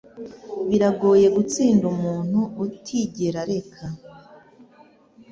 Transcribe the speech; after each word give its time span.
Biragoye 0.69 1.27
gutsinda 1.35 1.85
umuntu 1.93 2.39
utigera 2.63 3.39
areka.” 3.43 3.85